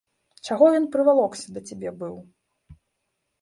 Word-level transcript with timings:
Чаго 0.47 0.69
ён 0.77 0.87
прывалокся 0.95 1.47
да 1.59 1.63
цябе 1.67 1.93
быў? 2.01 2.17